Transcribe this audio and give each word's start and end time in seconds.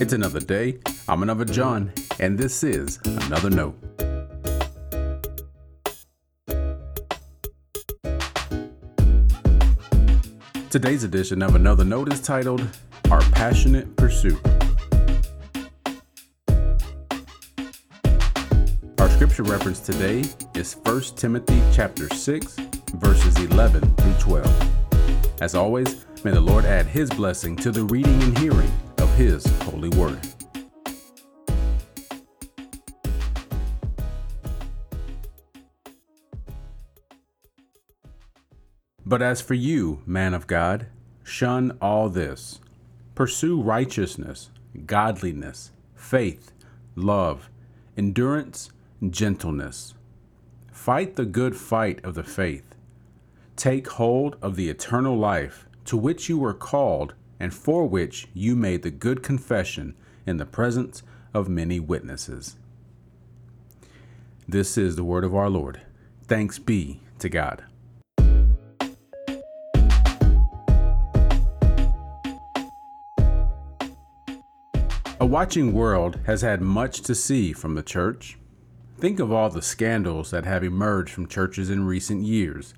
It's 0.00 0.12
another 0.12 0.40
day. 0.40 0.80
I'm 1.08 1.22
another 1.22 1.44
John, 1.44 1.92
and 2.18 2.36
this 2.36 2.64
is 2.64 2.98
Another 3.04 3.48
Note. 3.48 3.78
Today's 10.68 11.04
edition 11.04 11.42
of 11.42 11.54
Another 11.54 11.84
Note 11.84 12.12
is 12.12 12.20
titled 12.20 12.66
Our 13.08 13.20
Passionate 13.20 13.94
Pursuit. 13.94 14.40
Our 18.98 19.08
scripture 19.10 19.44
reference 19.44 19.78
today 19.78 20.24
is 20.56 20.74
1 20.82 21.02
Timothy 21.14 21.62
chapter 21.72 22.12
6 22.12 22.56
verses 22.94 23.36
11 23.38 23.94
through 23.94 24.14
12. 24.14 25.40
As 25.40 25.54
always, 25.54 26.04
may 26.24 26.32
the 26.32 26.40
Lord 26.40 26.64
add 26.64 26.86
his 26.86 27.08
blessing 27.10 27.54
to 27.56 27.70
the 27.70 27.84
reading 27.84 28.20
and 28.24 28.36
hearing 28.38 28.72
his 29.16 29.46
holy 29.62 29.90
word. 29.90 30.18
But 39.06 39.22
as 39.22 39.40
for 39.40 39.54
you, 39.54 40.02
man 40.04 40.34
of 40.34 40.48
God, 40.48 40.86
shun 41.22 41.78
all 41.80 42.08
this. 42.08 42.58
Pursue 43.14 43.62
righteousness, 43.62 44.50
godliness, 44.86 45.70
faith, 45.94 46.50
love, 46.96 47.50
endurance, 47.96 48.70
gentleness. 49.08 49.94
Fight 50.72 51.14
the 51.14 51.24
good 51.24 51.54
fight 51.54 52.04
of 52.04 52.14
the 52.14 52.24
faith. 52.24 52.74
Take 53.54 53.86
hold 53.90 54.36
of 54.42 54.56
the 54.56 54.68
eternal 54.68 55.16
life 55.16 55.68
to 55.84 55.96
which 55.96 56.28
you 56.28 56.36
were 56.36 56.54
called 56.54 57.14
and 57.38 57.52
for 57.52 57.86
which 57.86 58.28
you 58.34 58.56
made 58.56 58.82
the 58.82 58.90
good 58.90 59.22
confession 59.22 59.94
in 60.26 60.36
the 60.36 60.46
presence 60.46 61.02
of 61.32 61.48
many 61.48 61.80
witnesses. 61.80 62.56
This 64.46 64.76
is 64.76 64.96
the 64.96 65.04
word 65.04 65.24
of 65.24 65.34
our 65.34 65.48
Lord. 65.48 65.80
Thanks 66.26 66.58
be 66.58 67.00
to 67.18 67.28
God. 67.28 67.64
A 75.20 75.26
watching 75.26 75.72
world 75.72 76.20
has 76.26 76.42
had 76.42 76.60
much 76.60 77.00
to 77.02 77.14
see 77.14 77.52
from 77.54 77.76
the 77.76 77.82
church. 77.82 78.36
Think 78.98 79.20
of 79.20 79.32
all 79.32 79.48
the 79.48 79.62
scandals 79.62 80.30
that 80.30 80.44
have 80.44 80.62
emerged 80.62 81.12
from 81.12 81.28
churches 81.28 81.70
in 81.70 81.86
recent 81.86 82.24
years. 82.24 82.74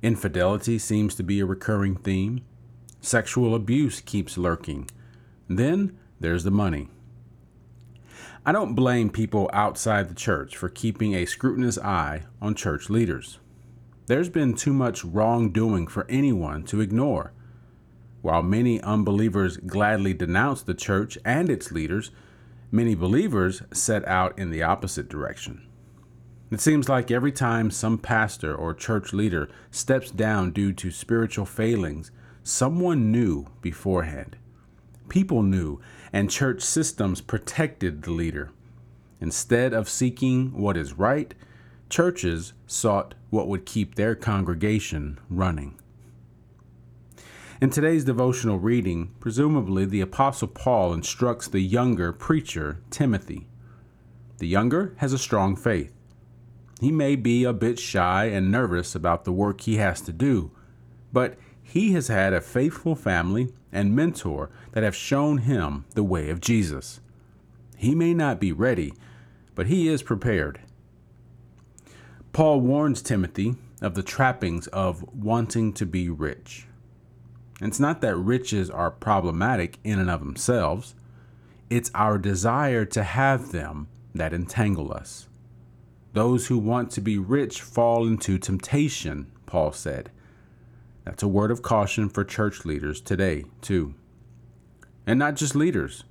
Infidelity 0.00 0.78
seems 0.78 1.14
to 1.16 1.24
be 1.24 1.40
a 1.40 1.46
recurring 1.46 1.96
theme. 1.96 2.42
Sexual 3.04 3.56
abuse 3.56 4.00
keeps 4.00 4.38
lurking. 4.38 4.88
Then 5.48 5.98
there's 6.20 6.44
the 6.44 6.52
money. 6.52 6.88
I 8.46 8.52
don't 8.52 8.76
blame 8.76 9.10
people 9.10 9.50
outside 9.52 10.08
the 10.08 10.14
church 10.14 10.56
for 10.56 10.68
keeping 10.68 11.12
a 11.12 11.26
scrutinous 11.26 11.78
eye 11.78 12.22
on 12.40 12.54
church 12.54 12.88
leaders. 12.88 13.40
There's 14.06 14.28
been 14.28 14.54
too 14.54 14.72
much 14.72 15.04
wrongdoing 15.04 15.88
for 15.88 16.06
anyone 16.08 16.62
to 16.66 16.80
ignore. 16.80 17.32
While 18.20 18.44
many 18.44 18.80
unbelievers 18.80 19.56
gladly 19.56 20.14
denounce 20.14 20.62
the 20.62 20.72
church 20.72 21.18
and 21.24 21.50
its 21.50 21.72
leaders, 21.72 22.12
many 22.70 22.94
believers 22.94 23.62
set 23.72 24.06
out 24.06 24.38
in 24.38 24.52
the 24.52 24.62
opposite 24.62 25.08
direction. 25.08 25.66
It 26.52 26.60
seems 26.60 26.88
like 26.88 27.10
every 27.10 27.32
time 27.32 27.72
some 27.72 27.98
pastor 27.98 28.54
or 28.54 28.74
church 28.74 29.12
leader 29.12 29.48
steps 29.72 30.12
down 30.12 30.52
due 30.52 30.72
to 30.74 30.92
spiritual 30.92 31.46
failings, 31.46 32.12
someone 32.42 33.10
knew 33.12 33.46
beforehand. 33.60 34.36
People 35.08 35.42
knew, 35.42 35.80
and 36.12 36.30
church 36.30 36.62
systems 36.62 37.20
protected 37.20 38.02
the 38.02 38.10
leader. 38.10 38.50
Instead 39.20 39.72
of 39.72 39.88
seeking 39.88 40.52
what 40.58 40.76
is 40.76 40.94
right, 40.94 41.34
churches 41.88 42.54
sought 42.66 43.14
what 43.30 43.46
would 43.48 43.66
keep 43.66 43.94
their 43.94 44.14
congregation 44.14 45.18
running. 45.28 45.78
In 47.60 47.70
today's 47.70 48.04
devotional 48.04 48.58
reading, 48.58 49.14
presumably 49.20 49.84
the 49.84 50.00
Apostle 50.00 50.48
Paul 50.48 50.92
instructs 50.92 51.46
the 51.46 51.60
younger 51.60 52.12
preacher, 52.12 52.80
Timothy. 52.90 53.46
The 54.38 54.48
younger 54.48 54.94
has 54.96 55.12
a 55.12 55.18
strong 55.18 55.54
faith. 55.54 55.92
He 56.80 56.90
may 56.90 57.14
be 57.14 57.44
a 57.44 57.52
bit 57.52 57.78
shy 57.78 58.24
and 58.24 58.50
nervous 58.50 58.96
about 58.96 59.24
the 59.24 59.30
work 59.30 59.60
he 59.60 59.76
has 59.76 60.00
to 60.00 60.12
do, 60.12 60.50
but 61.12 61.38
he 61.62 61.92
has 61.92 62.08
had 62.08 62.32
a 62.32 62.40
faithful 62.40 62.94
family 62.94 63.52
and 63.72 63.96
mentor 63.96 64.50
that 64.72 64.82
have 64.82 64.94
shown 64.94 65.38
him 65.38 65.84
the 65.94 66.02
way 66.02 66.28
of 66.28 66.40
Jesus. 66.40 67.00
He 67.76 67.94
may 67.94 68.14
not 68.14 68.40
be 68.40 68.52
ready, 68.52 68.92
but 69.54 69.66
he 69.66 69.88
is 69.88 70.02
prepared. 70.02 70.60
Paul 72.32 72.60
warns 72.60 73.02
Timothy 73.02 73.56
of 73.80 73.94
the 73.94 74.02
trappings 74.02 74.66
of 74.68 75.04
wanting 75.14 75.72
to 75.74 75.84
be 75.84 76.08
rich. 76.08 76.66
It's 77.60 77.80
not 77.80 78.00
that 78.00 78.16
riches 78.16 78.70
are 78.70 78.90
problematic 78.90 79.78
in 79.84 79.98
and 79.98 80.10
of 80.10 80.20
themselves, 80.20 80.94
it's 81.70 81.90
our 81.94 82.18
desire 82.18 82.84
to 82.86 83.02
have 83.02 83.52
them 83.52 83.88
that 84.14 84.32
entangle 84.34 84.92
us. 84.92 85.28
Those 86.12 86.48
who 86.48 86.58
want 86.58 86.90
to 86.92 87.00
be 87.00 87.18
rich 87.18 87.62
fall 87.62 88.06
into 88.06 88.38
temptation, 88.38 89.30
Paul 89.46 89.72
said. 89.72 90.10
That's 91.04 91.22
a 91.22 91.28
word 91.28 91.50
of 91.50 91.62
caution 91.62 92.08
for 92.08 92.24
church 92.24 92.64
leaders 92.64 93.00
today, 93.00 93.44
too. 93.60 93.94
And 95.06 95.18
not 95.18 95.36
just 95.36 95.56
leaders, 95.56 96.04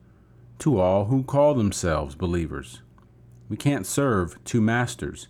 to 0.59 0.79
all 0.79 1.05
who 1.05 1.23
call 1.23 1.53
themselves 1.53 2.15
believers. 2.15 2.81
We 3.49 3.57
can't 3.57 3.87
serve 3.87 4.41
two 4.43 4.61
masters. 4.61 5.27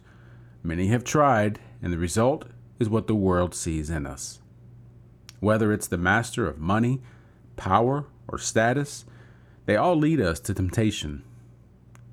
Many 0.63 0.87
have 0.87 1.03
tried, 1.03 1.59
and 1.81 1.93
the 1.93 1.97
result 1.97 2.45
is 2.79 2.89
what 2.89 3.07
the 3.07 3.15
world 3.15 3.55
sees 3.55 3.89
in 3.89 4.05
us 4.05 4.41
whether 5.41 5.73
it's 5.73 5.87
the 5.87 5.97
master 5.97 6.47
of 6.47 6.59
money, 6.59 7.01
power, 7.57 8.05
or 8.29 8.37
status, 8.37 9.03
they 9.65 9.75
all 9.75 9.95
lead 9.95 10.21
us 10.21 10.39
to 10.39 10.53
temptation. 10.53 11.23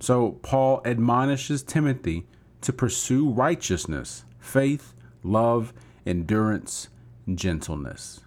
So 0.00 0.32
Paul 0.42 0.82
admonishes 0.84 1.62
Timothy 1.62 2.26
to 2.62 2.72
pursue 2.72 3.28
righteousness, 3.28 4.24
faith, 4.40 4.94
love, 5.22 5.72
endurance, 6.06 6.88
gentleness. 7.34 8.20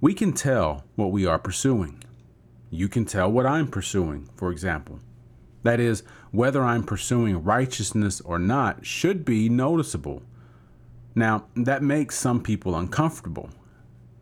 We 0.00 0.14
can 0.14 0.32
tell 0.32 0.84
what 0.96 1.12
we 1.12 1.26
are 1.26 1.38
pursuing. 1.38 2.02
You 2.70 2.88
can 2.88 3.04
tell 3.04 3.30
what 3.30 3.46
I'm 3.46 3.68
pursuing, 3.68 4.28
for 4.34 4.50
example. 4.50 4.98
That 5.62 5.78
is, 5.78 6.02
whether 6.30 6.64
I'm 6.64 6.82
pursuing 6.82 7.44
righteousness 7.44 8.20
or 8.20 8.38
not 8.38 8.84
should 8.84 9.24
be 9.24 9.48
noticeable. 9.48 10.22
Now, 11.14 11.44
that 11.54 11.82
makes 11.82 12.18
some 12.18 12.42
people 12.42 12.74
uncomfortable. 12.74 13.50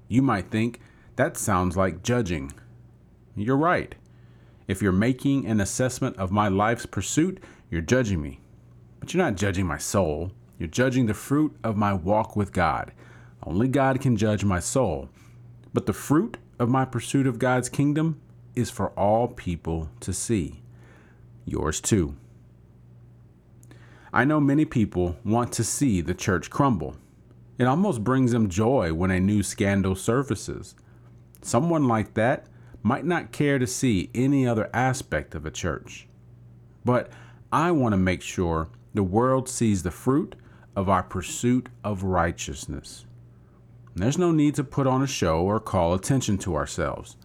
You 0.09 0.23
might 0.23 0.51
think 0.51 0.81
that 1.17 1.37
sounds 1.37 1.77
like 1.77 2.03
judging. 2.03 2.53
You're 3.37 3.57
right. 3.57 3.95
If 4.67 4.83
you're 4.83 4.93
making 4.93 5.47
an 5.47 5.61
assessment 5.61 6.17
of 6.17 6.31
my 6.31 6.49
life's 6.49 6.87
pursuit, 6.87 7.43
you're 7.71 7.81
judging 7.81 8.21
me. 8.21 8.41
But 8.99 9.15
you're 9.15 9.25
not 9.25 9.37
judging 9.37 9.67
my 9.67 9.79
soul. 9.79 10.33
You're 10.61 10.69
judging 10.69 11.07
the 11.07 11.15
fruit 11.15 11.57
of 11.65 11.79
my 11.79 11.95
walk 11.95 12.37
with 12.37 12.53
God. 12.53 12.93
Only 13.43 13.67
God 13.67 13.99
can 14.03 14.19
judge 14.19 14.45
my 14.45 14.61
soul. 14.61 15.09
But 15.73 15.87
the 15.87 15.95
fruit 15.95 16.37
of 16.59 16.69
my 16.69 16.85
pursuit 16.85 17.27
of 17.27 17.39
God's 17.39 17.71
kingdom 17.71 18.21
is 18.55 18.69
for 18.69 18.91
all 18.91 19.27
people 19.27 19.89
to 20.01 20.13
see. 20.13 20.61
Yours 21.47 21.81
too. 21.81 22.15
I 24.13 24.27
know 24.27 24.39
many 24.39 24.67
people 24.67 25.17
want 25.25 25.51
to 25.55 25.65
see 25.65 26.03
the 26.03 26.13
church 26.13 26.51
crumble. 26.51 26.97
It 27.57 27.65
almost 27.65 28.05
brings 28.05 28.33
them 28.33 28.51
joy 28.51 28.93
when 28.93 29.11
a 29.11 29.19
new 29.19 29.43
scandal 29.43 29.95
surfaces. 29.95 30.75
Someone 31.41 31.89
like 31.89 32.13
that 32.15 32.45
might 32.83 33.07
not 33.07 33.33
care 33.33 33.59
to 33.59 33.67
see 33.67 34.11
any 34.15 34.47
other 34.47 34.69
aspect 34.75 35.35
of 35.35 35.47
a 35.47 35.51
church. 35.51 36.07
But 36.85 37.11
I 37.51 37.71
want 37.71 37.95
to 37.95 37.97
make 37.97 38.21
sure 38.21 38.69
the 38.93 39.03
world 39.03 39.49
sees 39.49 39.85
the 39.85 39.91
fruit 39.91 40.37
of 40.77 40.89
our 40.89 41.03
pursuit 41.03 41.69
of 41.85 42.03
righteousness. 42.03 43.07
There's 43.95 44.19
no 44.19 44.33
need 44.33 44.55
to 44.55 44.65
put 44.65 44.87
on 44.87 45.03
a 45.03 45.07
show 45.07 45.43
or 45.43 45.61
call 45.61 45.95
attention 45.95 46.39
to 46.39 46.55
ourselves. 46.55 47.17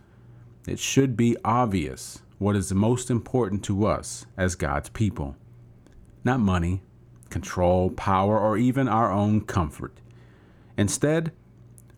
It 0.67 0.79
should 0.79 1.15
be 1.15 1.37
obvious 1.45 2.21
what 2.37 2.55
is 2.55 2.73
most 2.73 3.09
important 3.09 3.63
to 3.65 3.85
us 3.85 4.25
as 4.37 4.55
God's 4.55 4.89
people 4.89 5.35
not 6.25 6.39
money, 6.39 6.81
control, 7.29 7.91
power, 7.91 8.37
or 8.37 8.57
even 8.57 8.87
our 8.87 9.11
own 9.11 9.41
comfort. 9.41 10.01
Instead, 10.75 11.31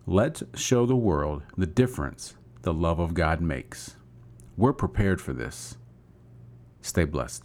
let's 0.06 0.42
show 0.54 0.86
the 0.86 0.94
world 0.94 1.42
the 1.56 1.66
difference 1.66 2.34
the 2.62 2.74
love 2.74 3.00
of 3.00 3.14
God 3.14 3.40
makes. 3.40 3.96
We're 4.56 4.74
prepared 4.74 5.20
for 5.20 5.32
this. 5.32 5.78
Stay 6.82 7.04
blessed. 7.04 7.44